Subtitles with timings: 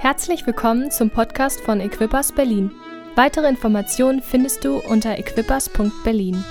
[0.00, 2.70] Herzlich willkommen zum Podcast von Equippers Berlin.
[3.16, 6.42] Weitere Informationen findest du unter equippers.berlin.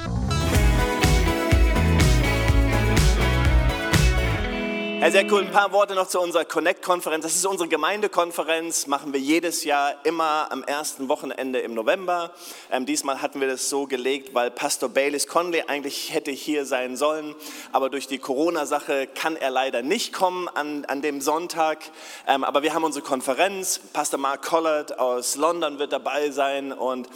[5.12, 5.42] Sehr cool.
[5.42, 7.24] Ein paar Worte noch zu unserer Connect-Konferenz.
[7.24, 12.32] Das ist unsere Gemeindekonferenz, machen wir jedes Jahr immer am ersten Wochenende im November.
[12.72, 16.96] Ähm, diesmal hatten wir das so gelegt, weil Pastor Baylis Conley eigentlich hätte hier sein
[16.96, 17.34] sollen,
[17.72, 21.80] aber durch die Corona-Sache kann er leider nicht kommen an, an dem Sonntag.
[22.28, 23.80] Ähm, aber wir haben unsere Konferenz.
[23.92, 27.10] Pastor Mark Collard aus London wird dabei sein und,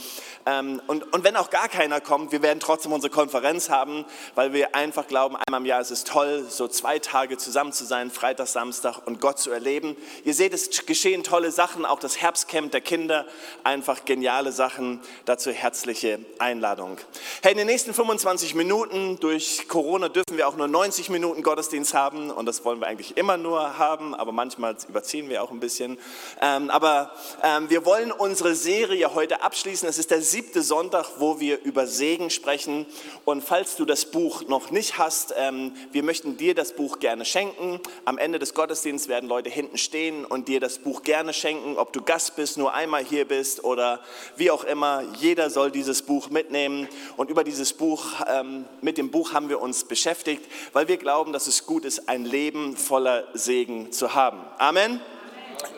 [0.48, 4.04] ähm, und, und wenn auch gar keiner kommt, wir werden trotzdem unsere Konferenz haben,
[4.34, 7.83] weil wir einfach glauben, einmal im Jahr ist es toll, so zwei Tage zusammen zu
[7.86, 9.96] sein, Freitag, Samstag und Gott zu erleben.
[10.26, 13.26] Ihr seht, es geschehen tolle Sachen, auch das Herbstcamp der Kinder,
[13.64, 15.02] einfach geniale Sachen.
[15.26, 16.98] Dazu herzliche Einladung.
[17.42, 21.94] Hey, in den nächsten 25 Minuten, durch Corona dürfen wir auch nur 90 Minuten Gottesdienst
[21.94, 25.60] haben und das wollen wir eigentlich immer nur haben, aber manchmal überziehen wir auch ein
[25.60, 25.98] bisschen.
[26.42, 27.12] Ähm, aber
[27.44, 29.88] ähm, wir wollen unsere Serie heute abschließen.
[29.88, 32.86] Es ist der siebte Sonntag, wo wir über Segen sprechen
[33.26, 37.26] und falls du das Buch noch nicht hast, ähm, wir möchten dir das Buch gerne
[37.26, 37.80] schenken schenken.
[38.06, 41.94] Am Ende des Gottesdienstes werden Leute hinten stehen und dir das Buch gerne schenken, ob
[41.94, 44.02] du Gast bist, nur einmal hier bist oder
[44.36, 45.04] wie auch immer.
[45.20, 46.88] Jeder soll dieses Buch mitnehmen.
[47.18, 51.34] Und über dieses Buch, ähm, mit dem Buch haben wir uns beschäftigt, weil wir glauben,
[51.34, 54.40] dass es gut ist, ein Leben voller Segen zu haben.
[54.58, 55.00] Amen.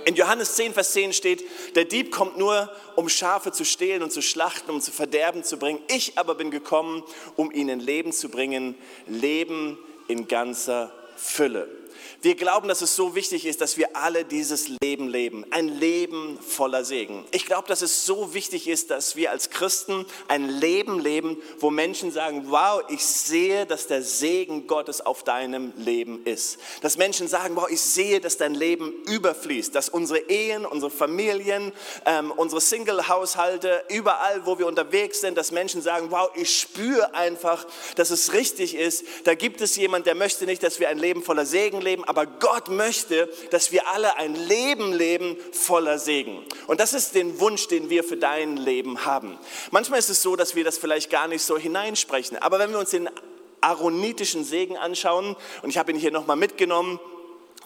[0.06, 1.44] In Johannes 10, Vers 10 steht,
[1.75, 5.58] der Dieb kommt nur, um Schafe zu stehlen und zu schlachten, um zu verderben zu
[5.58, 5.80] bringen.
[5.89, 7.03] Ich aber bin gekommen,
[7.36, 8.75] um ihnen Leben zu bringen,
[9.06, 11.67] Leben in ganzer Fülle.
[12.26, 15.45] Wir glauben, dass es so wichtig ist, dass wir alle dieses Leben leben.
[15.52, 17.23] Ein Leben voller Segen.
[17.30, 21.70] Ich glaube, dass es so wichtig ist, dass wir als Christen ein Leben leben, wo
[21.70, 26.58] Menschen sagen, wow, ich sehe, dass der Segen Gottes auf deinem Leben ist.
[26.81, 29.76] Dass Menschen sagen, wow, ich sehe, dass dein Leben überfließt.
[29.76, 31.73] Dass unsere Ehen, unsere Familien,
[32.08, 37.68] ähm, unsere Single-Haushalte, überall, wo wir unterwegs sind, dass Menschen sagen, wow, ich spüre einfach,
[37.97, 39.06] dass es richtig ist.
[39.25, 42.15] Da gibt es jemand, der möchte nicht, dass wir ein Leben voller Segen leben, aber
[42.24, 46.46] Gott möchte, dass wir alle ein Leben leben voller Segen.
[46.68, 49.38] Und das ist den Wunsch, den wir für dein Leben haben.
[49.72, 52.80] Manchmal ist es so, dass wir das vielleicht gar nicht so hineinsprechen, aber wenn wir
[52.80, 53.09] uns den
[53.59, 57.00] aaronitischen Segen anschauen, und ich habe ihn hier nochmal mitgenommen,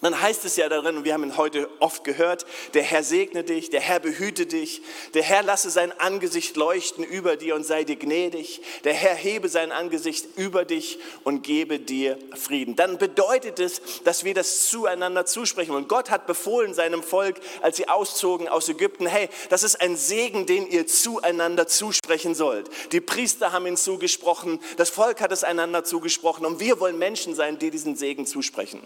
[0.02, 3.44] dann heißt es ja darin, und wir haben ihn heute oft gehört, der Herr segne
[3.44, 4.82] dich, der Herr behüte dich,
[5.14, 9.50] der Herr lasse sein Angesicht leuchten über dir und sei dir gnädig, der Herr hebe
[9.50, 12.76] sein Angesicht über dich und gebe dir Frieden.
[12.76, 15.76] Dann bedeutet es, dass wir das zueinander zusprechen.
[15.76, 19.98] Und Gott hat befohlen seinem Volk, als sie auszogen aus Ägypten, hey, das ist ein
[19.98, 22.70] Segen, den ihr zueinander zusprechen sollt.
[22.92, 27.36] Die Priester haben ihn zugesprochen, das Volk hat es einander zugesprochen und wir wollen Menschen
[27.36, 28.82] sein, die diesen Segen zusprechen.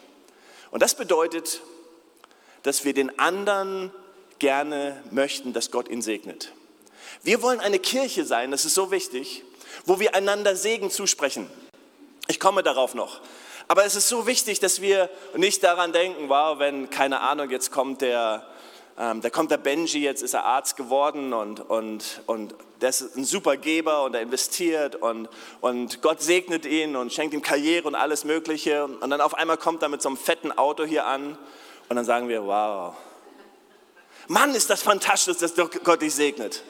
[0.73, 1.61] Und das bedeutet,
[2.63, 3.91] dass wir den anderen
[4.39, 6.51] gerne möchten, dass Gott ihn segnet.
[7.22, 9.44] Wir wollen eine Kirche sein, das ist so wichtig,
[9.85, 11.47] wo wir einander Segen zusprechen.
[12.28, 13.22] Ich komme darauf noch.
[13.67, 17.69] Aber es ist so wichtig, dass wir nicht daran denken, wow, wenn, keine Ahnung, jetzt
[17.72, 18.44] kommt der,
[18.97, 23.15] ähm, da kommt der Benji, jetzt ist er Arzt geworden und, und, und der ist
[23.15, 25.29] ein super Geber und er investiert und,
[25.61, 28.85] und Gott segnet ihn und schenkt ihm Karriere und alles Mögliche.
[28.85, 31.37] Und dann auf einmal kommt er mit so einem fetten Auto hier an
[31.89, 32.93] und dann sagen wir, wow,
[34.27, 36.63] Mann, ist das fantastisch, dass Gott dich segnet.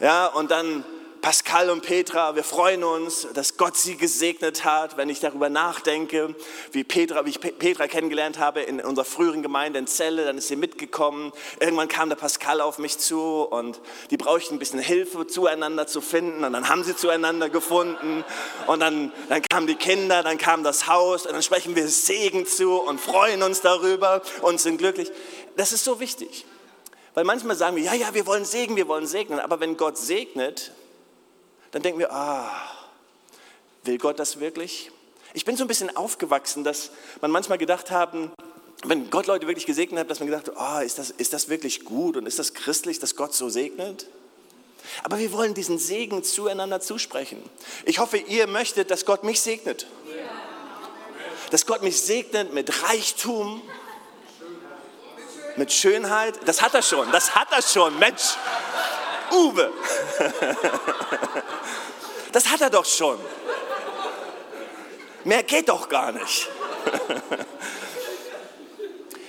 [0.00, 0.84] Ja, und dann
[1.22, 4.96] Pascal und Petra, wir freuen uns, dass Gott sie gesegnet hat.
[4.96, 6.34] Wenn ich darüber nachdenke,
[6.72, 10.48] wie, Petra, wie ich Petra kennengelernt habe in unserer früheren Gemeinde in Celle, dann ist
[10.48, 11.30] sie mitgekommen.
[11.60, 13.80] Irgendwann kam der Pascal auf mich zu und
[14.10, 16.42] die brauchten ein bisschen Hilfe, zueinander zu finden.
[16.42, 18.24] Und dann haben sie zueinander gefunden.
[18.66, 22.46] Und dann, dann kamen die Kinder, dann kam das Haus und dann sprechen wir Segen
[22.46, 25.12] zu und freuen uns darüber und sind glücklich.
[25.56, 26.46] Das ist so wichtig.
[27.14, 29.38] Weil manchmal sagen wir, ja, ja, wir wollen Segen, wir wollen segnen.
[29.38, 30.72] Aber wenn Gott segnet,
[31.72, 32.50] dann denken wir, ah,
[33.82, 34.90] will Gott das wirklich?
[35.34, 36.90] Ich bin so ein bisschen aufgewachsen, dass
[37.20, 38.30] man manchmal gedacht haben,
[38.84, 41.48] wenn Gott Leute wirklich gesegnet hat, dass man gedacht hat, oh, ist, das, ist das
[41.48, 44.06] wirklich gut und ist das christlich, dass Gott so segnet?
[45.02, 47.42] Aber wir wollen diesen Segen zueinander zusprechen.
[47.84, 49.86] Ich hoffe, ihr möchtet, dass Gott mich segnet.
[51.50, 53.62] Dass Gott mich segnet mit Reichtum,
[55.56, 56.38] mit Schönheit.
[56.46, 58.36] Das hat er schon, das hat er schon, Mensch.
[59.32, 59.72] Uwe.
[62.32, 63.18] Das hat er doch schon.
[65.24, 66.48] Mehr geht doch gar nicht.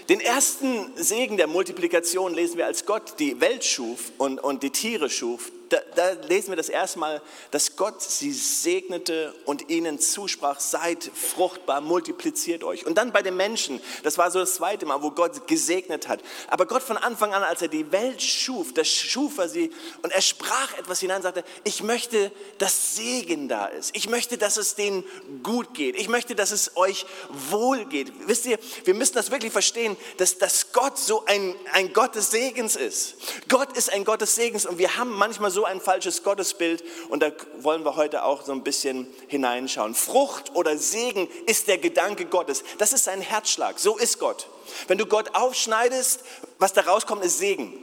[0.10, 4.70] Den ersten Segen der Multiplikation lesen wir, als Gott die Welt schuf und, und die
[4.70, 5.53] Tiere schuf.
[5.70, 7.22] Da, da, lesen wir das erstmal,
[7.52, 12.86] dass Gott sie segnete und ihnen zusprach, seid fruchtbar, multipliziert euch.
[12.86, 16.22] Und dann bei den Menschen, das war so das zweite Mal, wo Gott gesegnet hat.
[16.48, 19.72] Aber Gott von Anfang an, als er die Welt schuf, das schuf er sie
[20.02, 23.96] und er sprach etwas hinein, sagte, ich möchte, dass Segen da ist.
[23.96, 25.04] Ich möchte, dass es denen
[25.42, 25.96] gut geht.
[25.96, 27.06] Ich möchte, dass es euch
[27.50, 28.12] wohl geht.
[28.28, 32.32] Wisst ihr, wir müssen das wirklich verstehen, dass, dass Gott so ein, ein Gott des
[32.32, 33.16] Segens ist.
[33.48, 37.22] Gott ist ein Gott des Segens und wir haben manchmal so ein falsches Gottesbild und
[37.22, 39.96] da wollen wir heute auch so ein bisschen hineinschauen.
[39.96, 42.64] Frucht oder Segen ist der Gedanke Gottes.
[42.78, 43.80] Das ist sein Herzschlag.
[43.80, 44.48] So ist Gott.
[44.88, 46.22] Wenn du Gott aufschneidest,
[46.60, 47.74] was da rauskommt, ist Segen.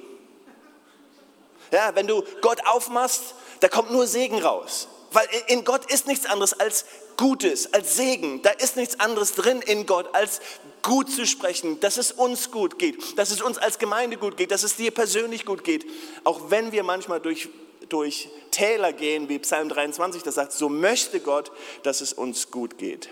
[1.72, 4.88] Ja, wenn du Gott aufmachst, da kommt nur Segen raus.
[5.12, 6.84] Weil in Gott ist nichts anderes als
[7.20, 8.40] Gutes, als Segen.
[8.40, 10.40] Da ist nichts anderes drin in Gott, als
[10.80, 14.50] gut zu sprechen, dass es uns gut geht, dass es uns als Gemeinde gut geht,
[14.50, 15.84] dass es dir persönlich gut geht.
[16.24, 17.50] Auch wenn wir manchmal durch,
[17.90, 21.52] durch Täler gehen, wie Psalm 23 das sagt, so möchte Gott,
[21.82, 23.10] dass es uns gut geht.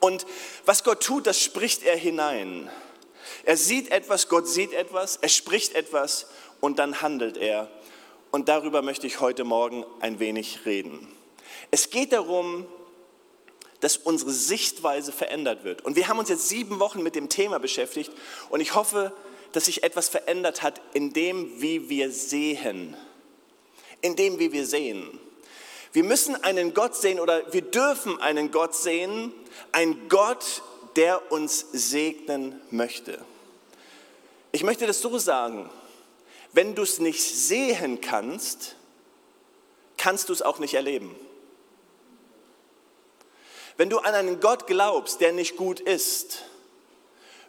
[0.00, 0.24] Und
[0.64, 2.70] was Gott tut, das spricht er hinein.
[3.44, 6.26] Er sieht etwas, Gott sieht etwas, er spricht etwas
[6.60, 7.70] und dann handelt er.
[8.30, 11.06] Und darüber möchte ich heute Morgen ein wenig reden.
[11.70, 12.66] Es geht darum,
[13.80, 15.82] dass unsere Sichtweise verändert wird.
[15.82, 18.12] Und wir haben uns jetzt sieben Wochen mit dem Thema beschäftigt
[18.50, 19.12] und ich hoffe,
[19.52, 22.96] dass sich etwas verändert hat in dem, wie wir sehen.
[24.02, 25.18] In dem, wie wir sehen.
[25.92, 29.32] Wir müssen einen Gott sehen oder wir dürfen einen Gott sehen,
[29.72, 30.62] ein Gott,
[30.96, 33.18] der uns segnen möchte.
[34.52, 35.70] Ich möchte das so sagen,
[36.52, 38.76] wenn du es nicht sehen kannst,
[39.96, 41.14] kannst du es auch nicht erleben.
[43.80, 46.42] Wenn du an einen Gott glaubst, der nicht gut ist,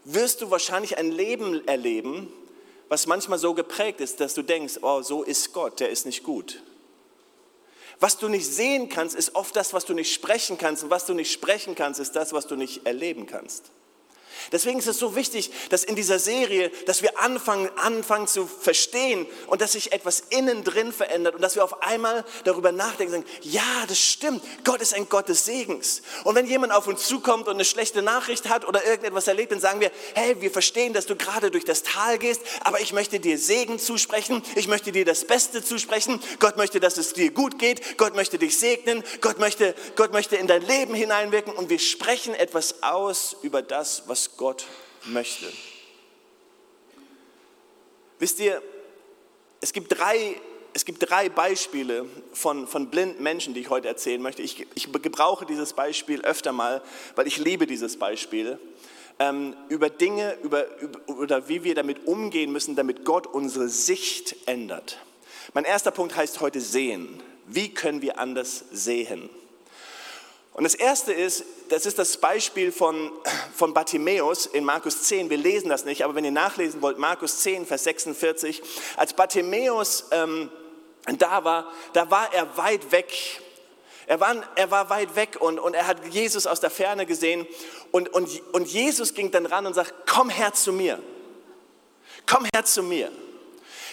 [0.06, 2.32] wirst du wahrscheinlich ein Leben erleben,
[2.88, 6.24] was manchmal so geprägt ist, dass du denkst, oh, so ist Gott, der ist nicht
[6.24, 6.64] gut.
[8.00, 10.84] Was du nicht sehen kannst, ist oft das, was du nicht sprechen kannst.
[10.84, 13.66] Und was du nicht sprechen kannst, ist das, was du nicht erleben kannst.
[14.52, 19.28] Deswegen ist es so wichtig, dass in dieser Serie, dass wir anfangen, anfangen zu verstehen
[19.48, 23.26] und dass sich etwas innen drin verändert und dass wir auf einmal darüber nachdenken sagen,
[23.42, 26.02] ja, das stimmt, Gott ist ein Gott des Segens.
[26.24, 29.60] Und wenn jemand auf uns zukommt und eine schlechte Nachricht hat oder irgendetwas erlebt, dann
[29.60, 33.20] sagen wir, hey, wir verstehen, dass du gerade durch das Tal gehst, aber ich möchte
[33.20, 37.60] dir Segen zusprechen, ich möchte dir das Beste zusprechen, Gott möchte, dass es dir gut
[37.60, 41.54] geht, Gott möchte dich segnen, Gott möchte, Gott möchte in dein Leben hineinwirken.
[41.54, 44.66] Und wir sprechen etwas aus über das, was Gott
[45.06, 45.52] möchte.
[48.20, 48.62] Wisst ihr,
[49.62, 50.40] es gibt drei,
[50.74, 54.42] es gibt drei Beispiele von, von blinden Menschen, die ich heute erzählen möchte.
[54.42, 56.82] Ich, ich gebrauche dieses Beispiel öfter mal,
[57.16, 58.60] weil ich liebe dieses Beispiel.
[59.20, 64.36] Ähm, über Dinge, über, über, oder wie wir damit umgehen müssen, damit Gott unsere Sicht
[64.48, 65.00] ändert.
[65.54, 67.22] Mein erster Punkt heißt heute sehen.
[67.48, 69.30] Wie können wir anders sehen?
[70.54, 73.12] Und das erste ist, das ist das Beispiel von,
[73.56, 75.30] von Bartimäus in Markus 10.
[75.30, 78.62] Wir lesen das nicht, aber wenn ihr nachlesen wollt, Markus 10, Vers 46.
[78.98, 80.50] Als Bartimäus ähm,
[81.18, 83.14] da war, da war er weit weg.
[84.08, 87.48] Er war, er war weit weg und, und er hat Jesus aus der Ferne gesehen.
[87.92, 91.00] Und, und, und Jesus ging dann ran und sagt, komm her zu mir.
[92.26, 93.10] Komm her zu mir.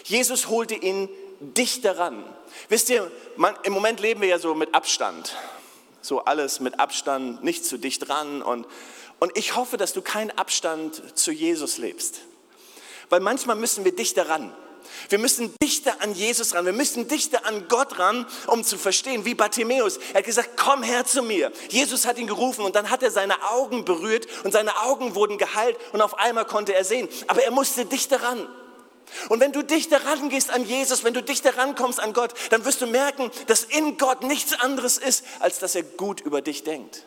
[0.02, 1.08] Jesus holte ihn
[1.40, 2.24] dichter ran.
[2.68, 5.36] Wisst ihr, man, im Moment leben wir ja so mit Abstand
[6.00, 8.42] so alles mit Abstand, nicht zu dicht dran.
[8.42, 8.66] Und,
[9.18, 12.20] und ich hoffe, dass du keinen Abstand zu Jesus lebst.
[13.10, 14.52] Weil manchmal müssen wir dichter ran.
[15.08, 19.24] Wir müssen dichter an Jesus ran, wir müssen dichter an Gott ran, um zu verstehen,
[19.24, 19.98] wie Bartimäus.
[20.12, 21.52] Er hat gesagt, komm her zu mir.
[21.68, 25.38] Jesus hat ihn gerufen und dann hat er seine Augen berührt und seine Augen wurden
[25.38, 27.08] geheilt und auf einmal konnte er sehen.
[27.26, 28.46] Aber er musste dichter ran.
[29.28, 32.80] Und wenn du dichter rangehst an Jesus, wenn du dichter rankommst an Gott, dann wirst
[32.80, 37.04] du merken, dass in Gott nichts anderes ist, als dass er gut über dich denkt.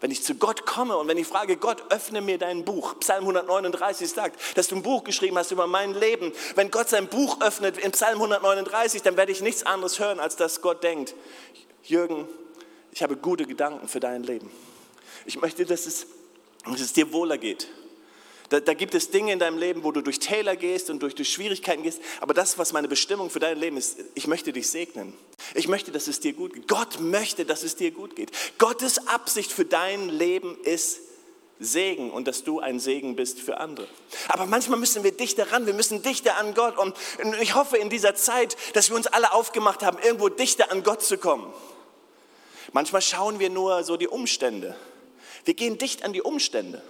[0.00, 2.98] Wenn ich zu Gott komme und wenn ich frage, Gott, öffne mir dein Buch.
[3.00, 6.32] Psalm 139 sagt, dass du ein Buch geschrieben hast über mein Leben.
[6.54, 10.36] Wenn Gott sein Buch öffnet in Psalm 139, dann werde ich nichts anderes hören, als
[10.36, 11.14] dass Gott denkt,
[11.82, 12.26] Jürgen,
[12.92, 14.50] ich habe gute Gedanken für dein Leben.
[15.26, 16.06] Ich möchte, dass es,
[16.64, 17.68] dass es dir wohler geht.
[18.50, 21.14] Da, da, gibt es Dinge in deinem Leben, wo du durch Täler gehst und durch,
[21.14, 22.00] durch Schwierigkeiten gehst.
[22.20, 25.14] Aber das, was meine Bestimmung für dein Leben ist, ich möchte dich segnen.
[25.54, 26.66] Ich möchte, dass es dir gut geht.
[26.66, 28.32] Gott möchte, dass es dir gut geht.
[28.58, 30.98] Gottes Absicht für dein Leben ist
[31.60, 33.86] Segen und dass du ein Segen bist für andere.
[34.26, 36.76] Aber manchmal müssen wir dichter ran, wir müssen dichter an Gott.
[36.76, 36.96] Und
[37.40, 41.02] ich hoffe in dieser Zeit, dass wir uns alle aufgemacht haben, irgendwo dichter an Gott
[41.02, 41.52] zu kommen.
[42.72, 44.74] Manchmal schauen wir nur so die Umstände.
[45.44, 46.82] Wir gehen dicht an die Umstände.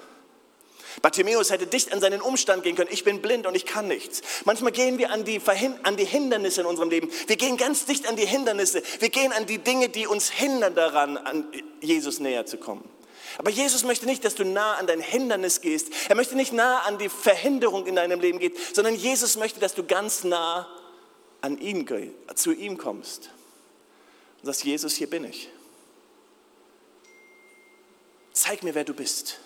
[1.02, 2.90] Bartimäus hätte dicht an seinen Umstand gehen können.
[2.92, 4.22] Ich bin blind und ich kann nichts.
[4.44, 5.40] Manchmal gehen wir an die,
[5.82, 7.10] an die Hindernisse in unserem Leben.
[7.26, 8.82] Wir gehen ganz dicht an die Hindernisse.
[8.98, 11.46] Wir gehen an die Dinge, die uns hindern daran, an
[11.80, 12.88] Jesus näher zu kommen.
[13.38, 15.88] Aber Jesus möchte nicht, dass du nah an dein Hindernis gehst.
[16.08, 19.74] Er möchte nicht nah an die Verhinderung in deinem Leben gehen, sondern Jesus möchte, dass
[19.74, 20.68] du ganz nah
[21.40, 21.88] an ihn,
[22.34, 23.30] zu ihm kommst.
[24.40, 25.48] Und sagst, Jesus, hier bin ich.
[28.32, 29.38] Zeig mir, wer du bist.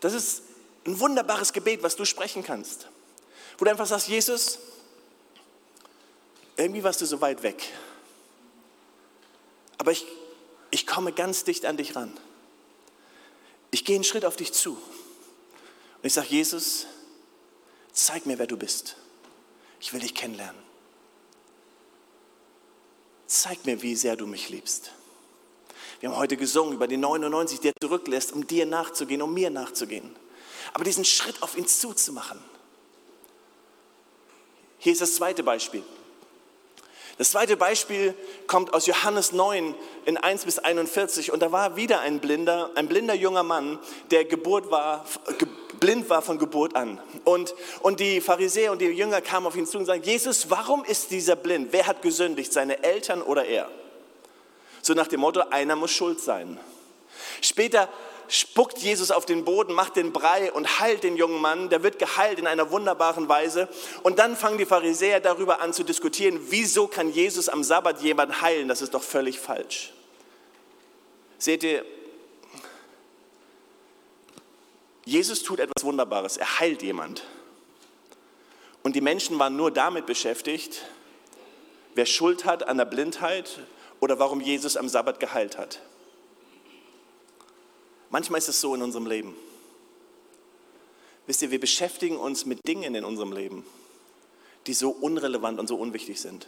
[0.00, 0.42] Das ist
[0.86, 2.88] ein wunderbares Gebet, was du sprechen kannst.
[3.58, 4.58] Wo du einfach sagst, Jesus,
[6.56, 7.62] irgendwie warst du so weit weg.
[9.78, 10.06] Aber ich,
[10.70, 12.16] ich komme ganz dicht an dich ran.
[13.70, 14.72] Ich gehe einen Schritt auf dich zu.
[14.72, 16.86] Und ich sage, Jesus,
[17.92, 18.96] zeig mir, wer du bist.
[19.80, 20.62] Ich will dich kennenlernen.
[23.26, 24.92] Zeig mir, wie sehr du mich liebst.
[26.00, 29.50] Wir haben heute gesungen über die 99, die er zurücklässt, um dir nachzugehen, um mir
[29.50, 30.14] nachzugehen.
[30.74, 32.38] Aber diesen Schritt auf ihn zuzumachen.
[34.78, 35.82] Hier ist das zweite Beispiel.
[37.18, 38.14] Das zweite Beispiel
[38.46, 39.74] kommt aus Johannes 9
[40.04, 43.78] in 1 bis 41 und da war wieder ein blinder, ein blinder junger Mann,
[44.10, 45.06] der Geburt war,
[45.38, 45.48] ge,
[45.80, 47.00] blind war von Geburt an.
[47.24, 50.84] Und, und die Pharisäer und die Jünger kamen auf ihn zu und sagten, Jesus, warum
[50.84, 51.68] ist dieser blind?
[51.70, 53.70] Wer hat gesündigt, seine Eltern oder er?
[54.86, 56.60] So nach dem Motto, einer muss schuld sein.
[57.40, 57.88] Später
[58.28, 61.68] spuckt Jesus auf den Boden, macht den Brei und heilt den jungen Mann.
[61.70, 63.68] Der wird geheilt in einer wunderbaren Weise.
[64.04, 68.42] Und dann fangen die Pharisäer darüber an zu diskutieren, wieso kann Jesus am Sabbat jemand
[68.42, 68.68] heilen?
[68.68, 69.92] Das ist doch völlig falsch.
[71.36, 71.84] Seht ihr,
[75.04, 76.36] Jesus tut etwas Wunderbares.
[76.36, 77.24] Er heilt jemand.
[78.84, 80.84] Und die Menschen waren nur damit beschäftigt,
[81.96, 83.58] wer Schuld hat an der Blindheit
[84.00, 85.80] oder warum Jesus am Sabbat geheilt hat.
[88.10, 89.34] Manchmal ist es so in unserem Leben.
[91.26, 93.64] Wisst ihr, wir beschäftigen uns mit Dingen in unserem Leben,
[94.66, 96.46] die so unrelevant und so unwichtig sind.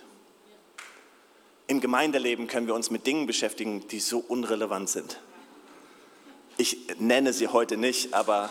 [1.67, 5.21] Im Gemeindeleben können wir uns mit Dingen beschäftigen, die so unrelevant sind.
[6.57, 8.51] Ich nenne sie heute nicht, aber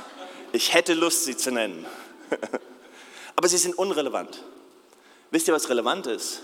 [0.52, 1.86] ich hätte Lust, sie zu nennen.
[3.36, 4.44] aber sie sind unrelevant.
[5.32, 6.42] Wisst ihr, was relevant ist?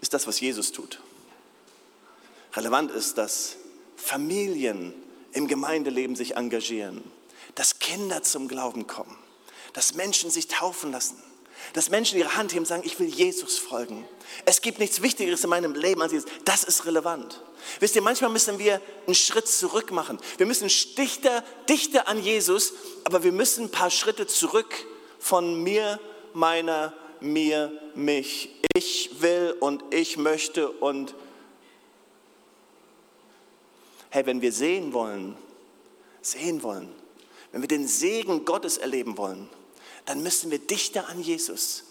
[0.00, 1.00] Ist das, was Jesus tut.
[2.54, 3.56] Relevant ist, dass
[3.96, 4.94] Familien
[5.32, 7.02] im Gemeindeleben sich engagieren,
[7.54, 9.16] dass Kinder zum Glauben kommen,
[9.72, 11.22] dass Menschen sich taufen lassen,
[11.74, 14.06] dass Menschen ihre Hand heben und sagen, ich will Jesus folgen.
[14.44, 16.30] Es gibt nichts Wichtigeres in meinem Leben als Jesus.
[16.44, 17.42] Das ist relevant.
[17.80, 20.18] Wisst ihr, manchmal müssen wir einen Schritt zurück machen.
[20.36, 22.72] Wir müssen dichter, dichter an Jesus,
[23.04, 24.72] aber wir müssen ein paar Schritte zurück
[25.18, 26.00] von mir,
[26.32, 28.50] meiner, mir, mich.
[28.76, 31.14] Ich will und ich möchte und
[34.10, 35.36] Hey, wenn wir sehen wollen,
[36.22, 36.92] sehen wollen,
[37.52, 39.48] wenn wir den Segen Gottes erleben wollen,
[40.06, 41.84] dann müssen wir dichter an Jesus.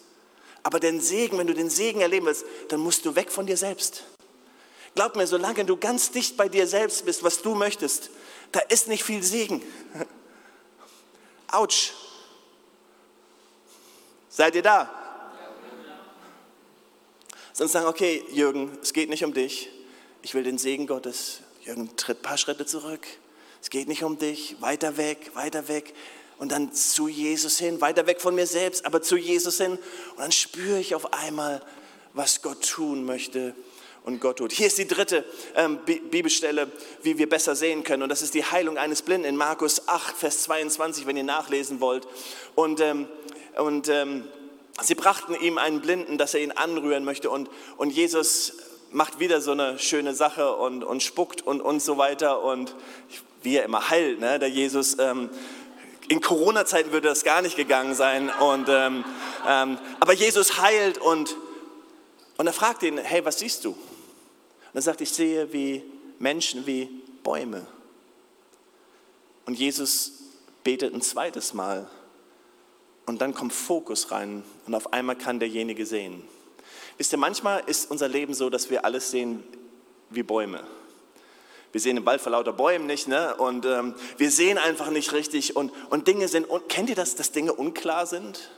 [0.63, 3.57] Aber den Segen, wenn du den Segen erleben willst, dann musst du weg von dir
[3.57, 4.03] selbst.
[4.95, 8.09] Glaub mir, solange du ganz dicht bei dir selbst bist, was du möchtest,
[8.51, 9.61] da ist nicht viel Segen.
[11.51, 11.93] Autsch.
[14.29, 14.89] Seid ihr da?
[17.53, 19.69] Sonst sagen, okay, Jürgen, es geht nicht um dich.
[20.21, 21.41] Ich will den Segen Gottes.
[21.67, 23.05] Jürgen, tritt ein paar Schritte zurück.
[23.61, 24.55] Es geht nicht um dich.
[24.61, 25.93] Weiter weg, weiter weg.
[26.37, 29.73] Und dann zu Jesus hin, weiter weg von mir selbst, aber zu Jesus hin.
[29.73, 31.61] Und dann spüre ich auf einmal,
[32.13, 33.53] was Gott tun möchte
[34.03, 34.53] und Gott tut.
[34.53, 36.71] Hier ist die dritte ähm, Bibelstelle,
[37.03, 38.03] wie wir besser sehen können.
[38.03, 41.81] Und das ist die Heilung eines Blinden in Markus 8, Vers 22, wenn ihr nachlesen
[41.81, 42.07] wollt.
[42.55, 43.09] Und, ähm,
[43.57, 44.25] und ähm,
[44.81, 47.29] sie brachten ihm einen Blinden, dass er ihn anrühren möchte.
[47.29, 48.53] Und, und Jesus
[48.91, 52.41] macht wieder so eine schöne Sache und, und spuckt und, und so weiter.
[52.43, 52.75] Und
[53.41, 54.39] wie er immer heilt, ne?
[54.39, 54.97] der Jesus.
[54.99, 55.29] Ähm,
[56.09, 58.29] in Corona-Zeiten würde das gar nicht gegangen sein.
[58.29, 59.03] Und, ähm,
[59.47, 61.35] ähm, aber Jesus heilt und,
[62.37, 63.71] und er fragt ihn, hey, was siehst du?
[63.71, 65.83] Und er sagt, ich sehe wie
[66.19, 66.89] Menschen wie
[67.23, 67.67] Bäume.
[69.45, 70.13] Und Jesus
[70.63, 71.89] betet ein zweites Mal.
[73.05, 76.23] Und dann kommt Fokus rein und auf einmal kann derjenige sehen.
[76.97, 79.43] Wisst ihr, manchmal ist unser Leben so, dass wir alles sehen
[80.09, 80.63] wie Bäume.
[81.71, 83.35] Wir sehen den Wald vor lauter Bäumen nicht, ne?
[83.35, 85.55] Und ähm, wir sehen einfach nicht richtig.
[85.55, 88.49] Und, und Dinge sind, und, kennt ihr das, dass Dinge unklar sind?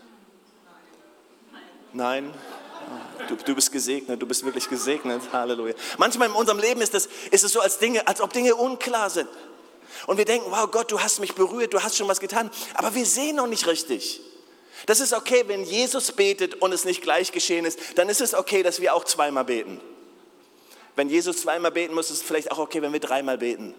[1.92, 2.34] Nein?
[3.28, 5.22] Du, du, bist gesegnet, du bist wirklich gesegnet.
[5.34, 5.74] Halleluja.
[5.98, 9.10] Manchmal in unserem Leben ist, das, ist es so, als, Dinge, als ob Dinge unklar
[9.10, 9.28] sind.
[10.08, 12.50] Und wir denken, wow Gott, du hast mich berührt, du hast schon was getan.
[12.76, 14.22] Aber wir sehen noch nicht richtig.
[14.86, 18.34] Das ist okay, wenn Jesus betet und es nicht gleich geschehen ist, dann ist es
[18.34, 19.80] okay, dass wir auch zweimal beten.
[20.96, 23.74] Wenn Jesus zweimal beten muss, ist es vielleicht auch okay, wenn wir dreimal beten.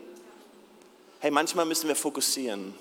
[1.20, 2.74] Hey, manchmal müssen wir fokussieren.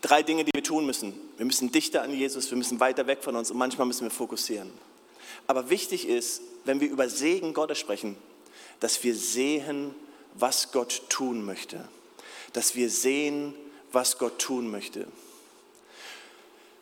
[0.00, 1.14] Drei Dinge, die wir tun müssen.
[1.36, 4.10] Wir müssen dichter an Jesus, wir müssen weiter weg von uns und manchmal müssen wir
[4.10, 4.70] fokussieren.
[5.46, 8.16] Aber wichtig ist, wenn wir über Segen Gottes sprechen,
[8.80, 9.94] dass wir sehen,
[10.34, 11.88] was Gott tun möchte.
[12.52, 13.54] Dass wir sehen,
[13.92, 15.06] was Gott tun möchte.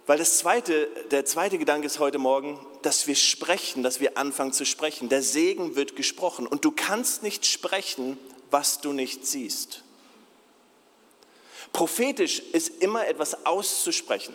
[0.07, 4.53] Weil das zweite, der zweite Gedanke ist heute Morgen, dass wir sprechen, dass wir anfangen
[4.53, 5.09] zu sprechen.
[5.09, 8.19] Der Segen wird gesprochen und du kannst nicht sprechen,
[8.51, 9.83] was du nicht siehst.
[11.73, 14.35] Prophetisch ist immer etwas auszusprechen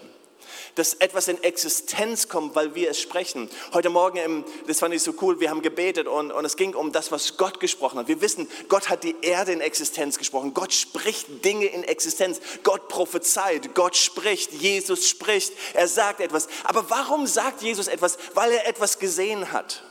[0.75, 3.49] dass etwas in Existenz kommt, weil wir es sprechen.
[3.73, 6.75] Heute Morgen, im, das fand ich so cool, wir haben gebetet und, und es ging
[6.75, 8.07] um das, was Gott gesprochen hat.
[8.07, 10.53] Wir wissen, Gott hat die Erde in Existenz gesprochen.
[10.53, 12.39] Gott spricht Dinge in Existenz.
[12.63, 16.47] Gott prophezeit, Gott spricht, Jesus spricht, er sagt etwas.
[16.63, 18.17] Aber warum sagt Jesus etwas?
[18.33, 19.83] Weil er etwas gesehen hat.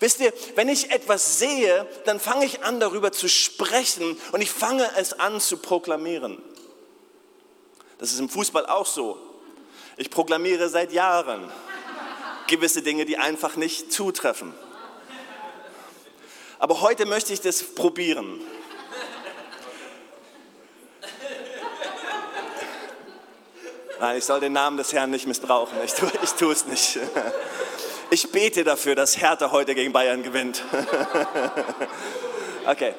[0.00, 4.50] Wisst ihr, wenn ich etwas sehe, dann fange ich an darüber zu sprechen und ich
[4.50, 6.42] fange es an zu proklamieren.
[7.98, 9.18] Das ist im Fußball auch so.
[9.96, 11.50] Ich proklamiere seit Jahren
[12.46, 14.52] gewisse Dinge, die einfach nicht zutreffen.
[16.58, 18.40] Aber heute möchte ich das probieren.
[24.00, 25.78] Nein, ich soll den Namen des Herrn nicht missbrauchen.
[25.84, 26.98] Ich tue, ich tue es nicht.
[28.10, 30.62] Ich bete dafür, dass Hertha heute gegen Bayern gewinnt.
[32.66, 32.94] Okay.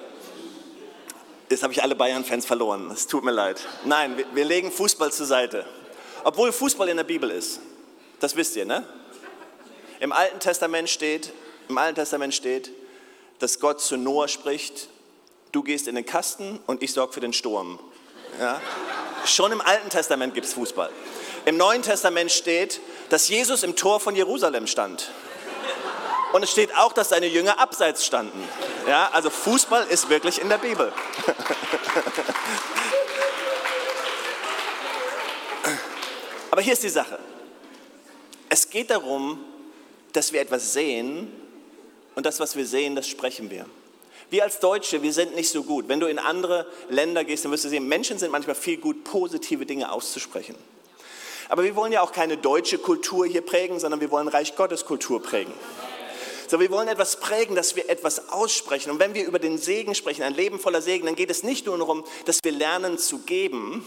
[1.49, 2.91] Jetzt habe ich alle Bayern-Fans verloren.
[2.91, 3.59] Es tut mir leid.
[3.83, 5.65] Nein, wir, wir legen Fußball zur Seite.
[6.25, 7.59] Obwohl Fußball in der Bibel ist.
[8.19, 8.83] Das wisst ihr, ne?
[9.99, 11.31] Im Alten Testament steht,
[11.69, 12.71] im Alten Testament steht,
[13.37, 14.89] dass Gott zu Noah spricht,
[15.51, 17.79] du gehst in den Kasten und ich sorge für den Sturm.
[18.39, 18.59] Ja?
[19.25, 20.89] Schon im Alten Testament gibt es Fußball.
[21.45, 25.11] Im Neuen Testament steht, dass Jesus im Tor von Jerusalem stand.
[26.33, 28.43] Und es steht auch, dass seine Jünger abseits standen.
[28.87, 30.91] Ja, also Fußball ist wirklich in der Bibel.
[36.55, 37.19] Aber hier ist die Sache.
[38.47, 39.43] Es geht darum,
[40.13, 41.29] dass wir etwas sehen
[42.15, 43.65] und das, was wir sehen, das sprechen wir.
[44.29, 45.89] Wir als Deutsche, wir sind nicht so gut.
[45.89, 49.03] Wenn du in andere Länder gehst, dann wirst du sehen, Menschen sind manchmal viel gut,
[49.03, 50.55] positive Dinge auszusprechen.
[51.49, 54.85] Aber wir wollen ja auch keine deutsche Kultur hier prägen, sondern wir wollen Reich Gottes
[54.85, 55.53] Kultur prägen.
[56.47, 58.91] So, wir wollen etwas prägen, dass wir etwas aussprechen.
[58.91, 61.65] Und wenn wir über den Segen sprechen, ein Leben voller Segen, dann geht es nicht
[61.65, 63.85] nur darum, dass wir lernen zu geben,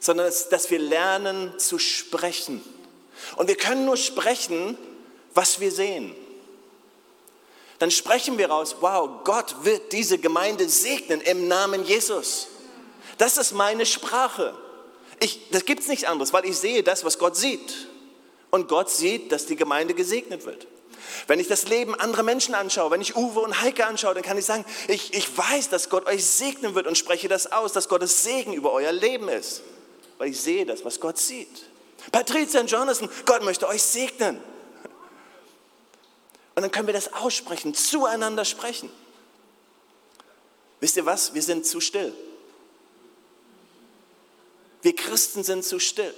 [0.00, 2.62] sondern dass wir lernen zu sprechen.
[3.36, 4.76] Und wir können nur sprechen,
[5.34, 6.14] was wir sehen.
[7.78, 12.48] Dann sprechen wir raus, wow, Gott wird diese Gemeinde segnen im Namen Jesus.
[13.18, 14.54] Das ist meine Sprache.
[15.20, 17.88] Ich, das gibt es nichts anderes, weil ich sehe das, was Gott sieht.
[18.50, 20.66] Und Gott sieht, dass die Gemeinde gesegnet wird.
[21.26, 24.38] Wenn ich das Leben anderer Menschen anschaue, wenn ich Uwe und Heike anschaue, dann kann
[24.38, 27.88] ich sagen, ich, ich weiß, dass Gott euch segnen wird und spreche das aus, dass
[27.88, 29.62] Gottes Segen über euer Leben ist
[30.18, 31.66] weil ich sehe das, was Gott sieht.
[32.12, 34.40] Patricia und Jonathan, Gott möchte euch segnen.
[36.54, 38.90] Und dann können wir das aussprechen, zueinander sprechen.
[40.80, 41.34] Wisst ihr was?
[41.34, 42.14] Wir sind zu still.
[44.82, 46.14] Wir Christen sind zu still.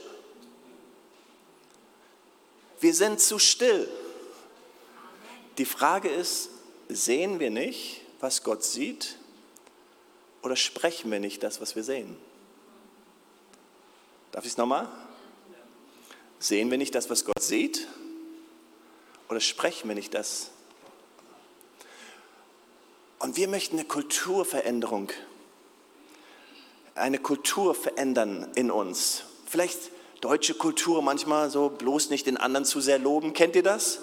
[2.81, 3.89] Wir sind zu still.
[5.59, 6.51] Die Frage ist,
[6.89, 9.17] sehen wir nicht, was Gott sieht,
[10.43, 12.17] oder sprechen wir nicht das, was wir sehen?
[14.33, 14.89] Darf ich es nochmal?
[16.39, 17.89] Sehen wir nicht das, was Gott sieht?
[19.29, 20.51] Oder sprechen wir nicht das?
[23.19, 25.11] Und wir möchten eine Kulturveränderung,
[26.95, 29.25] eine Kultur verändern in uns.
[29.47, 33.33] Vielleicht deutsche Kultur manchmal so bloß nicht den anderen zu sehr loben.
[33.33, 34.01] Kennt ihr das?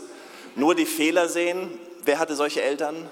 [0.55, 1.79] Nur die Fehler sehen.
[2.03, 3.09] Wer hatte solche Eltern?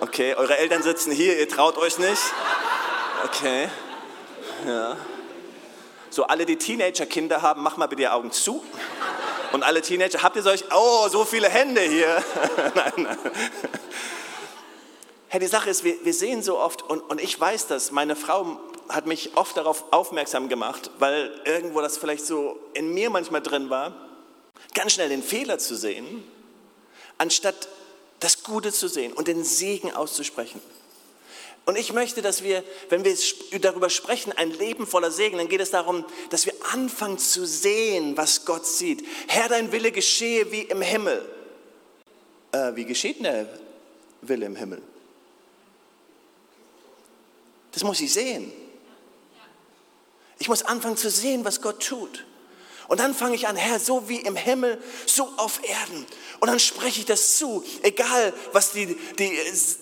[0.00, 2.22] Okay, eure Eltern sitzen hier, ihr traut euch nicht.
[3.24, 3.68] Okay.
[4.66, 4.96] Ja.
[6.10, 8.64] So, alle, die Teenager-Kinder haben, mach mal bitte die Augen zu.
[9.52, 12.22] Und alle Teenager, habt ihr solch, oh, so viele Hände hier.
[12.74, 13.18] nein, nein.
[15.28, 18.16] Herr, die Sache ist, wir, wir sehen so oft, und, und ich weiß das, meine
[18.16, 23.40] Frau hat mich oft darauf aufmerksam gemacht, weil irgendwo das vielleicht so in mir manchmal
[23.40, 23.94] drin war,
[24.74, 26.24] ganz schnell den Fehler zu sehen,
[27.18, 27.68] anstatt
[28.18, 30.60] das Gute zu sehen und den Segen auszusprechen.
[31.70, 33.16] Und ich möchte, dass wir, wenn wir
[33.60, 38.16] darüber sprechen, ein Leben voller Segen, dann geht es darum, dass wir anfangen zu sehen,
[38.16, 39.06] was Gott sieht.
[39.28, 41.24] Herr, dein Wille geschehe wie im Himmel.
[42.50, 43.48] Äh, wie geschieht der
[44.20, 44.82] Wille im Himmel?
[47.70, 48.52] Das muss ich sehen.
[50.40, 52.26] Ich muss anfangen zu sehen, was Gott tut.
[52.90, 56.04] Und dann fange ich an, Herr, so wie im Himmel, so auf Erden.
[56.40, 59.38] Und dann spreche ich das zu, egal was die, die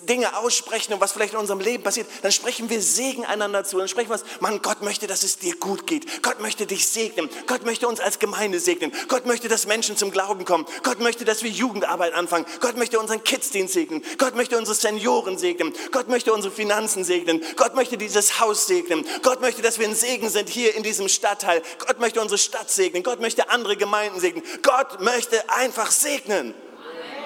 [0.07, 3.79] Dinge aussprechen und was vielleicht in unserem Leben passiert, dann sprechen wir Segen einander zu.
[3.79, 6.21] Dann sprechen wir, Mann, Gott möchte, dass es dir gut geht.
[6.21, 7.31] Gott möchte dich segnen.
[7.47, 8.91] Gott möchte uns als Gemeinde segnen.
[9.07, 10.67] Gott möchte, dass Menschen zum Glauben kommen.
[10.83, 12.45] Gott möchte, dass wir Jugendarbeit anfangen.
[12.59, 14.03] Gott möchte unseren Kidsdienst segnen.
[14.19, 15.73] Gott möchte unsere Senioren segnen.
[15.91, 17.43] Gott möchte unsere Finanzen segnen.
[17.55, 19.03] Gott möchte dieses Haus segnen.
[19.23, 21.63] Gott möchte, dass wir ein Segen sind hier in diesem Stadtteil.
[21.79, 22.98] Gott möchte unsere Stadt segnen.
[23.03, 24.43] Gott möchte andere Gemeinden segnen.
[24.61, 26.53] Gott möchte einfach segnen.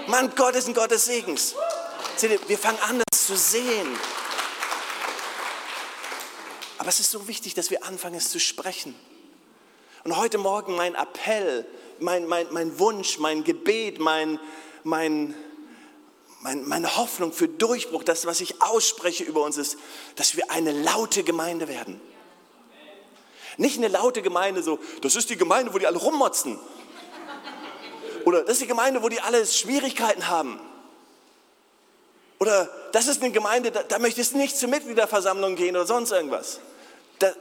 [0.07, 1.55] Mann, Gott ist ein Gott des Segens.
[2.15, 3.97] Seht ihr, wir fangen an, das zu sehen.
[6.77, 8.93] Aber es ist so wichtig, dass wir anfangen, es zu sprechen.
[10.03, 11.65] Und heute Morgen mein Appell,
[11.99, 14.37] mein, mein, mein Wunsch, mein Gebet, mein,
[14.83, 15.33] mein,
[16.41, 19.77] mein, meine Hoffnung für Durchbruch, das, was ich ausspreche über uns, ist,
[20.17, 22.01] dass wir eine laute Gemeinde werden.
[23.57, 26.59] Nicht eine laute Gemeinde, so, das ist die Gemeinde, wo die alle rummotzen.
[28.25, 30.59] Oder das ist die Gemeinde, wo die alle Schwierigkeiten haben.
[32.39, 36.11] Oder das ist eine Gemeinde, da, da möchtest du nicht zur Mitgliederversammlung gehen oder sonst
[36.11, 36.59] irgendwas.
[37.19, 37.35] Das,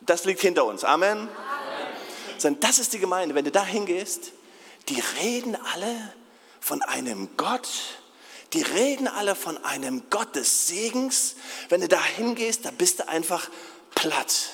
[0.00, 0.84] das liegt hinter uns.
[0.84, 1.18] Amen.
[1.18, 1.28] Amen.
[2.38, 3.34] Sondern das ist die Gemeinde.
[3.34, 4.32] Wenn du da hingehst,
[4.88, 6.12] die reden alle
[6.60, 7.68] von einem Gott,
[8.52, 11.36] die reden alle von einem Gott des Segens.
[11.68, 13.48] Wenn du da hingehst, da bist du einfach
[13.94, 14.50] platt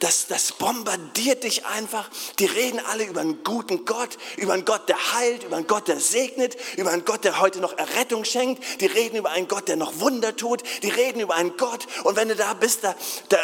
[0.00, 2.08] das, das bombardiert dich einfach.
[2.38, 5.88] Die reden alle über einen guten Gott, über einen Gott, der heilt, über einen Gott,
[5.88, 8.80] der segnet, über einen Gott, der heute noch Errettung schenkt.
[8.80, 10.62] Die reden über einen Gott, der noch Wunder tut.
[10.82, 11.86] Die reden über einen Gott.
[12.04, 12.94] Und wenn du da bist, da,
[13.28, 13.38] da,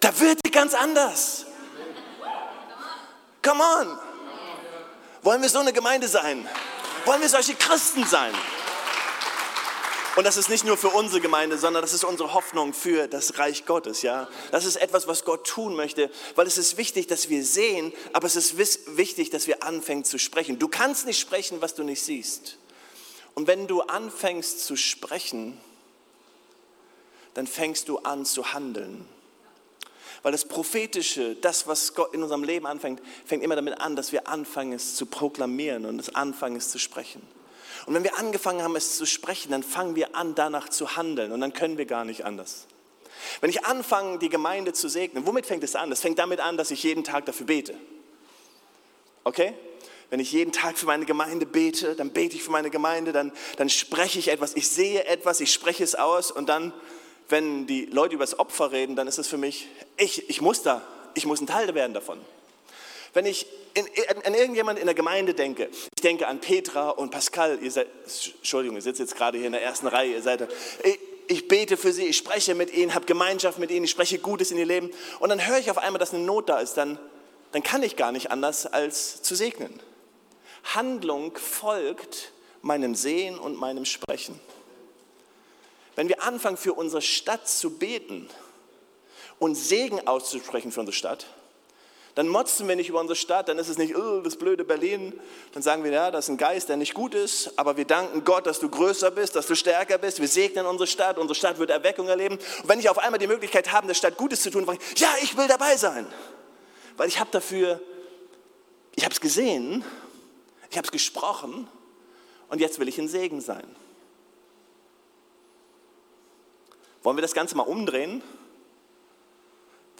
[0.00, 1.46] da wird sie ganz anders.
[3.42, 3.98] Come on.
[5.22, 6.48] Wollen wir so eine Gemeinde sein?
[7.04, 8.32] Wollen wir solche Christen sein?
[10.16, 13.38] Und das ist nicht nur für unsere Gemeinde, sondern das ist unsere Hoffnung für das
[13.38, 14.28] Reich Gottes, ja.
[14.50, 18.26] Das ist etwas, was Gott tun möchte, weil es ist wichtig, dass wir sehen, aber
[18.26, 20.58] es ist wichtig, dass wir anfangen zu sprechen.
[20.58, 22.56] Du kannst nicht sprechen, was du nicht siehst.
[23.34, 25.60] Und wenn du anfängst zu sprechen,
[27.34, 29.06] dann fängst du an zu handeln.
[30.22, 34.12] Weil das Prophetische, das, was Gott in unserem Leben anfängt, fängt immer damit an, dass
[34.12, 37.20] wir anfangen, es zu proklamieren und es anfangen, es zu sprechen.
[37.86, 41.32] Und wenn wir angefangen haben, es zu sprechen, dann fangen wir an, danach zu handeln
[41.32, 42.66] und dann können wir gar nicht anders.
[43.40, 45.88] Wenn ich anfange, die Gemeinde zu segnen, womit fängt es an?
[45.90, 47.74] Das fängt damit an, dass ich jeden Tag dafür bete.
[49.24, 49.54] Okay?
[50.10, 53.32] Wenn ich jeden Tag für meine Gemeinde bete, dann bete ich für meine Gemeinde, dann,
[53.56, 56.72] dann spreche ich etwas, ich sehe etwas, ich spreche es aus und dann,
[57.28, 60.62] wenn die Leute über das Opfer reden, dann ist es für mich, ich, ich muss
[60.62, 60.82] da,
[61.14, 62.20] ich muss ein Teil werden davon.
[63.16, 63.86] Wenn ich in,
[64.26, 68.76] an irgendjemand in der Gemeinde denke, ich denke an Petra und Pascal, ihr seid, Entschuldigung,
[68.76, 70.46] ihr sitzt jetzt gerade hier in der ersten Reihe, ihr seid,
[70.84, 74.18] ich, ich bete für sie, ich spreche mit ihnen, habe Gemeinschaft mit ihnen, ich spreche
[74.18, 76.74] Gutes in ihr Leben und dann höre ich auf einmal, dass eine Not da ist,
[76.74, 76.98] dann,
[77.52, 79.80] dann kann ich gar nicht anders als zu segnen.
[80.74, 84.38] Handlung folgt meinem Sehen und meinem Sprechen.
[85.94, 88.28] Wenn wir anfangen, für unsere Stadt zu beten
[89.38, 91.26] und Segen auszusprechen für unsere Stadt,
[92.16, 95.12] dann motzen wir nicht über unsere Stadt, dann ist es nicht, oh, das blöde Berlin.
[95.52, 98.24] Dann sagen wir, ja, das ist ein Geist, der nicht gut ist, aber wir danken
[98.24, 100.18] Gott, dass du größer bist, dass du stärker bist.
[100.18, 102.36] Wir segnen unsere Stadt, unsere Stadt wird Erweckung erleben.
[102.62, 104.98] Und wenn ich auf einmal die Möglichkeit habe, der Stadt Gutes zu tun, sage ich,
[104.98, 106.06] ja, ich will dabei sein.
[106.96, 107.82] Weil ich habe dafür,
[108.94, 109.84] ich habe es gesehen,
[110.70, 111.68] ich habe es gesprochen
[112.48, 113.66] und jetzt will ich ein Segen sein.
[117.02, 118.22] Wollen wir das Ganze mal umdrehen?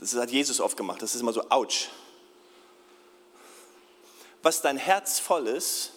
[0.01, 1.03] Das hat Jesus oft gemacht.
[1.03, 1.91] Das ist immer so, ouch
[4.47, 5.91] was dein Herz voll ist,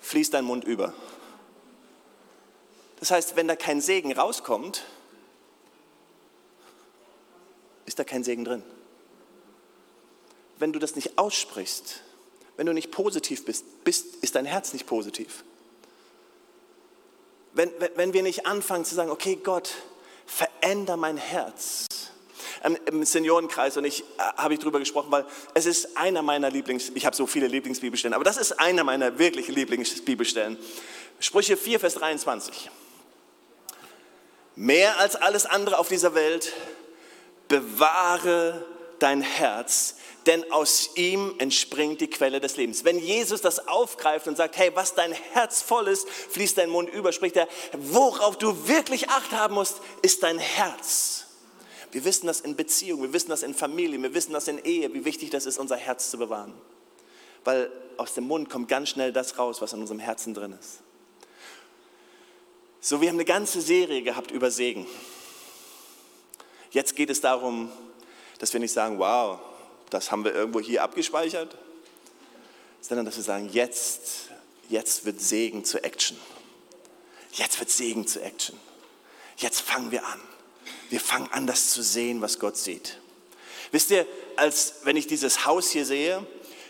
[0.00, 0.92] fließt dein Mund über.
[3.00, 4.84] Das heißt, wenn da kein Segen rauskommt,
[7.86, 8.62] ist da kein Segen drin.
[10.58, 12.02] Wenn du das nicht aussprichst,
[12.58, 15.42] wenn du nicht positiv bist, bist ist dein Herz nicht positiv.
[17.54, 19.72] Wenn, wenn wir nicht anfangen zu sagen, okay Gott,
[20.26, 21.86] veränder mein Herz,
[22.74, 25.24] im Seniorenkreis und ich äh, habe ich darüber gesprochen, weil
[25.54, 29.18] es ist einer meiner Lieblings, ich habe so viele Lieblingsbibelstellen, aber das ist einer meiner
[29.18, 30.58] wirklich Lieblingsbibelstellen.
[31.20, 32.70] Sprüche 4, Vers 23.
[34.56, 36.52] Mehr als alles andere auf dieser Welt,
[37.48, 38.64] bewahre
[38.98, 42.84] dein Herz, denn aus ihm entspringt die Quelle des Lebens.
[42.84, 46.88] Wenn Jesus das aufgreift und sagt, hey, was dein Herz voll ist, fließt dein Mund
[46.90, 51.25] über, spricht er, worauf du wirklich Acht haben musst, ist dein Herz.
[51.92, 54.92] Wir wissen das in Beziehungen, wir wissen das in Familien, wir wissen das in Ehe,
[54.92, 56.52] wie wichtig das ist, unser Herz zu bewahren.
[57.44, 60.80] Weil aus dem Mund kommt ganz schnell das raus, was in unserem Herzen drin ist.
[62.80, 64.86] So, wir haben eine ganze Serie gehabt über Segen.
[66.70, 67.70] Jetzt geht es darum,
[68.38, 69.40] dass wir nicht sagen, wow,
[69.90, 71.56] das haben wir irgendwo hier abgespeichert,
[72.80, 74.30] sondern dass wir sagen, jetzt,
[74.68, 76.16] jetzt wird Segen zu Action.
[77.32, 78.58] Jetzt wird Segen zu Action.
[79.36, 80.20] Jetzt fangen wir an.
[80.90, 82.98] Wir fangen an, das zu sehen, was Gott sieht.
[83.72, 86.26] Wisst ihr, als wenn ich dieses Haus hier sehe,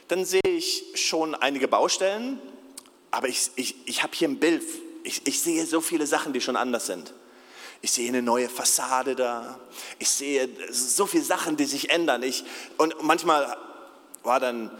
[0.09, 2.40] dann sehe ich schon einige Baustellen,
[3.11, 4.62] aber ich, ich, ich habe hier ein Bild.
[5.02, 7.12] Ich, ich sehe so viele Sachen, die schon anders sind.
[7.82, 9.61] Ich sehe eine neue Fassade da.
[9.98, 12.22] Ich sehe so viele Sachen, die sich ändern.
[12.22, 12.44] Ich,
[12.78, 13.56] und manchmal
[14.22, 14.70] war dann,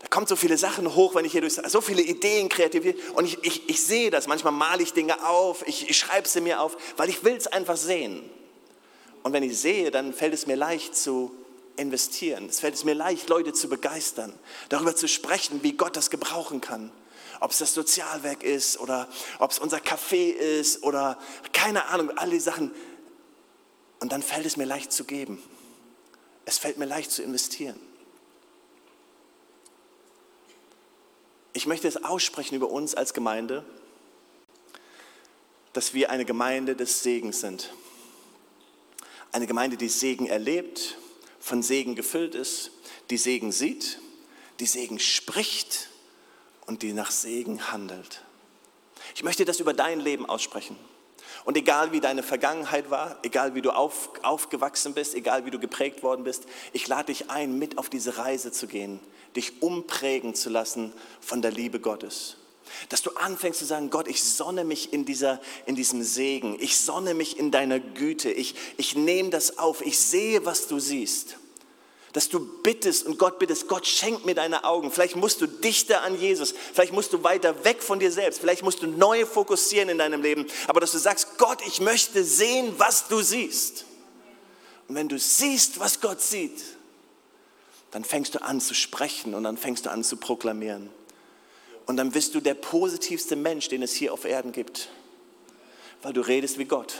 [0.00, 2.94] da kommen so viele Sachen hoch, wenn ich hier durch, so viele Ideen, kreativ.
[3.14, 4.26] Und ich, ich, ich sehe das.
[4.26, 7.46] Manchmal male ich Dinge auf, ich, ich schreibe sie mir auf, weil ich will es
[7.46, 8.28] einfach sehen.
[9.26, 11.36] Und wenn ich sehe, dann fällt es mir leicht zu
[11.74, 12.46] investieren.
[12.48, 14.32] Es fällt es mir leicht, Leute zu begeistern,
[14.68, 16.92] darüber zu sprechen, wie Gott das gebrauchen kann.
[17.40, 19.08] Ob es das Sozialwerk ist oder
[19.40, 21.18] ob es unser Café ist oder
[21.52, 22.70] keine Ahnung, all die Sachen.
[23.98, 25.42] Und dann fällt es mir leicht zu geben.
[26.44, 27.80] Es fällt mir leicht zu investieren.
[31.52, 33.64] Ich möchte es aussprechen über uns als Gemeinde,
[35.72, 37.72] dass wir eine Gemeinde des Segens sind.
[39.36, 40.96] Eine Gemeinde, die Segen erlebt,
[41.40, 42.70] von Segen gefüllt ist,
[43.10, 43.98] die Segen sieht,
[44.60, 45.90] die Segen spricht
[46.64, 48.22] und die nach Segen handelt.
[49.14, 50.78] Ich möchte das über dein Leben aussprechen.
[51.44, 55.58] Und egal wie deine Vergangenheit war, egal wie du auf, aufgewachsen bist, egal wie du
[55.58, 59.00] geprägt worden bist, ich lade dich ein, mit auf diese Reise zu gehen,
[59.36, 62.38] dich umprägen zu lassen von der Liebe Gottes.
[62.88, 66.78] Dass du anfängst zu sagen, Gott, ich sonne mich in, dieser, in diesem Segen, ich
[66.78, 71.36] sonne mich in deiner Güte, ich, ich nehme das auf, ich sehe, was du siehst.
[72.12, 74.90] Dass du bittest und Gott bittest, Gott schenk mir deine Augen.
[74.90, 78.62] Vielleicht musst du dichter an Jesus, vielleicht musst du weiter weg von dir selbst, vielleicht
[78.62, 82.74] musst du neu fokussieren in deinem Leben, aber dass du sagst, Gott, ich möchte sehen,
[82.78, 83.84] was du siehst.
[84.88, 86.62] Und wenn du siehst, was Gott sieht,
[87.90, 90.90] dann fängst du an zu sprechen und dann fängst du an zu proklamieren.
[91.86, 94.88] Und dann bist du der positivste Mensch, den es hier auf Erden gibt,
[96.02, 96.96] weil du redest wie Gott.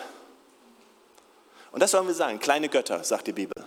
[1.73, 3.65] Und das sollen wir sagen, kleine Götter, sagt die Bibel.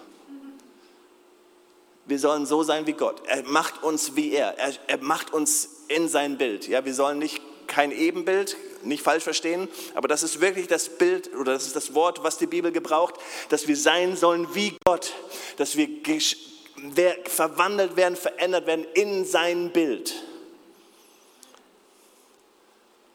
[2.05, 3.21] Wir sollen so sein wie Gott.
[3.27, 4.57] Er macht uns wie er.
[4.57, 6.67] Er, er macht uns in sein Bild.
[6.67, 11.31] Ja, wir sollen nicht kein Ebenbild, nicht falsch verstehen, aber das ist wirklich das Bild
[11.35, 13.13] oder das ist das Wort, was die Bibel gebraucht,
[13.49, 15.13] dass wir sein sollen wie Gott,
[15.57, 15.87] dass wir
[17.25, 20.15] verwandelt werden, verändert werden in sein Bild.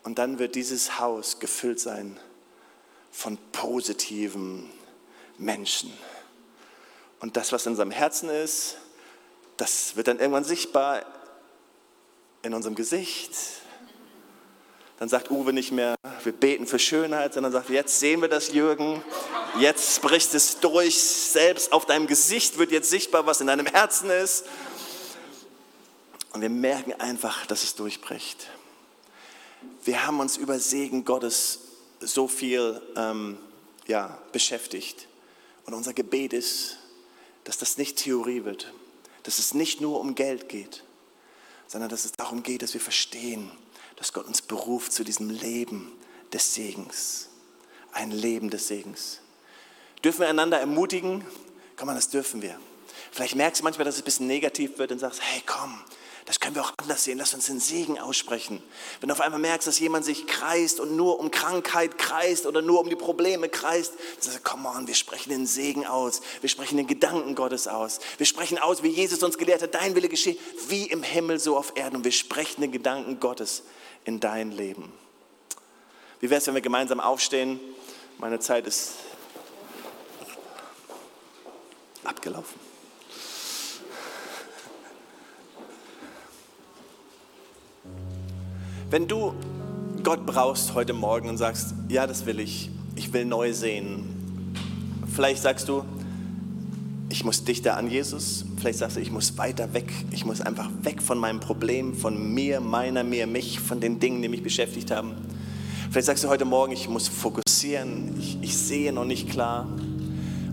[0.04, 2.20] Und dann wird dieses Haus gefüllt sein
[3.10, 4.70] von positiven
[5.38, 5.92] Menschen.
[7.20, 8.76] Und das, was in unserem Herzen ist,
[9.56, 11.04] das wird dann irgendwann sichtbar
[12.42, 13.32] in unserem Gesicht.
[14.98, 18.52] Dann sagt Uwe nicht mehr, wir beten für Schönheit, sondern sagt, jetzt sehen wir das,
[18.52, 19.02] Jürgen.
[19.58, 21.02] Jetzt bricht es durch.
[21.02, 24.44] Selbst auf deinem Gesicht wird jetzt sichtbar, was in deinem Herzen ist.
[26.32, 28.48] Und wir merken einfach, dass es durchbricht.
[29.84, 31.60] Wir haben uns über Segen Gottes
[32.00, 33.38] so viel ähm,
[33.86, 35.08] ja, beschäftigt.
[35.66, 36.78] Und unser Gebet ist,
[37.44, 38.72] dass das nicht Theorie wird,
[39.22, 40.84] dass es nicht nur um Geld geht,
[41.66, 43.50] sondern dass es darum geht, dass wir verstehen,
[43.96, 45.92] dass Gott uns beruft zu diesem Leben
[46.32, 47.28] des Segens.
[47.92, 49.20] Ein Leben des Segens.
[50.02, 51.24] Dürfen wir einander ermutigen?
[51.76, 52.58] Komm mal, das dürfen wir.
[53.12, 55.78] Vielleicht merkst du manchmal, dass es ein bisschen negativ wird und sagst, hey komm,
[56.26, 57.18] das können wir auch anders sehen.
[57.18, 58.62] Lass uns den Segen aussprechen.
[59.00, 62.62] Wenn du auf einmal merkst, dass jemand sich kreist und nur um Krankheit kreist oder
[62.62, 66.22] nur um die Probleme kreist, dann sagst du, komm on, wir sprechen den Segen aus.
[66.40, 68.00] Wir sprechen den Gedanken Gottes aus.
[68.16, 70.36] Wir sprechen aus, wie Jesus uns gelehrt hat, dein Wille geschehe,
[70.68, 71.96] wie im Himmel, so auf Erden.
[71.96, 73.62] Und wir sprechen den Gedanken Gottes
[74.06, 74.92] in dein Leben.
[76.20, 77.60] Wie wäre es, wenn wir gemeinsam aufstehen?
[78.16, 78.92] Meine Zeit ist
[82.02, 82.73] abgelaufen.
[88.94, 89.34] Wenn du
[90.04, 94.04] Gott brauchst heute Morgen und sagst, ja, das will ich, ich will neu sehen.
[95.12, 95.84] Vielleicht sagst du,
[97.08, 98.44] ich muss dichter an Jesus.
[98.56, 99.92] Vielleicht sagst du, ich muss weiter weg.
[100.12, 104.22] Ich muss einfach weg von meinem Problem, von mir, meiner, mir, mich, von den Dingen,
[104.22, 105.14] die mich beschäftigt haben.
[105.90, 108.14] Vielleicht sagst du heute Morgen, ich muss fokussieren.
[108.20, 109.66] Ich, ich sehe noch nicht klar.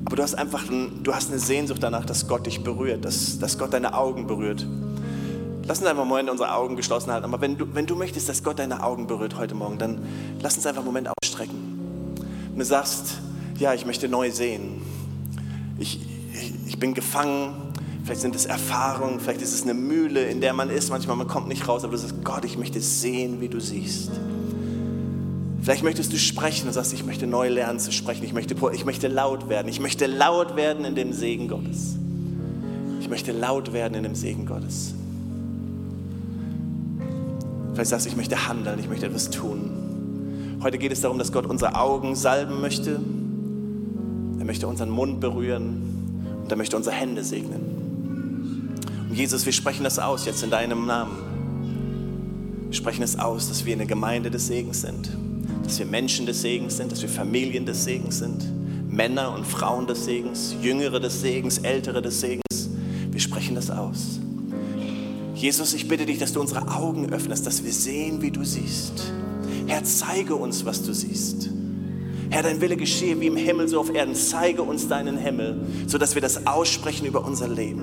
[0.03, 3.37] Aber du hast einfach ein, du hast eine Sehnsucht danach, dass Gott dich berührt, dass,
[3.37, 4.65] dass Gott deine Augen berührt.
[5.65, 7.25] Lass uns einfach einen Moment unsere Augen geschlossen halten.
[7.25, 9.99] Aber wenn du, wenn du möchtest, dass Gott deine Augen berührt heute Morgen, dann
[10.41, 12.17] lass uns einfach einen Moment ausstrecken.
[12.49, 13.19] Wenn du sagst,
[13.59, 14.81] ja, ich möchte neu sehen.
[15.77, 15.99] Ich,
[16.33, 17.53] ich, ich bin gefangen.
[18.03, 20.89] Vielleicht sind es Erfahrungen, vielleicht ist es eine Mühle, in der man ist.
[20.89, 24.09] Manchmal man kommt nicht raus, aber du sagst, Gott, ich möchte sehen, wie du siehst.
[25.61, 28.23] Vielleicht möchtest du sprechen und sagst, ich möchte neu lernen zu sprechen.
[28.23, 29.67] Ich möchte, ich möchte laut werden.
[29.67, 31.97] Ich möchte laut werden in dem Segen Gottes
[33.11, 34.95] möchte laut werden in dem Segen Gottes.
[37.81, 40.59] Vielleicht sagst ich möchte handeln, ich möchte etwas tun.
[40.61, 42.99] Heute geht es darum, dass Gott unsere Augen salben möchte.
[44.37, 45.81] Er möchte unseren Mund berühren
[46.43, 48.77] und er möchte unsere Hände segnen.
[49.09, 52.67] Und Jesus, wir sprechen das aus jetzt in deinem Namen.
[52.67, 55.09] Wir sprechen es aus, dass wir eine Gemeinde des Segens sind,
[55.63, 58.45] dass wir Menschen des Segens sind, dass wir Familien des Segens sind,
[58.91, 62.69] Männer und Frauen des Segens, Jüngere des Segens, Ältere des Segens.
[63.09, 64.20] Wir sprechen das aus.
[65.41, 69.11] Jesus, ich bitte dich, dass du unsere Augen öffnest, dass wir sehen, wie du siehst.
[69.65, 71.49] Herr, zeige uns, was du siehst.
[72.29, 74.13] Herr, dein Wille geschehe wie im Himmel, so auf Erden.
[74.13, 77.81] Zeige uns deinen Himmel, sodass wir das aussprechen über unser Leben.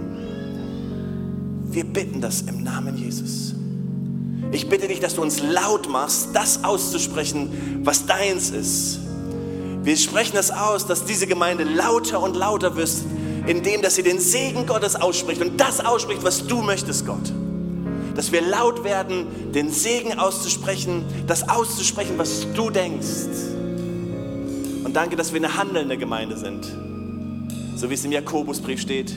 [1.68, 3.56] Wir bitten das im Namen Jesus.
[4.52, 9.00] Ich bitte dich, dass du uns laut machst, das auszusprechen, was deins ist.
[9.82, 12.92] Wir sprechen das aus, dass diese Gemeinde lauter und lauter wird,
[13.48, 17.32] indem dass sie den Segen Gottes ausspricht und das ausspricht, was du möchtest, Gott
[18.18, 23.54] dass wir laut werden, den Segen auszusprechen, das auszusprechen, was du denkst.
[24.82, 26.66] Und danke, dass wir eine handelnde Gemeinde sind.
[27.76, 29.14] So wie es im Jakobusbrief steht,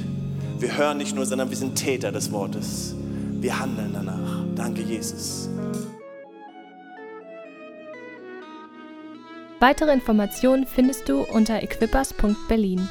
[0.60, 2.94] wir hören nicht nur, sondern wir sind Täter des Wortes.
[3.40, 4.44] Wir handeln danach.
[4.56, 5.50] Danke, Jesus.
[9.60, 12.88] Weitere Informationen findest du unter equippers.berlin.